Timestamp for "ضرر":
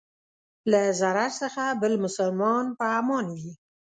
1.01-1.29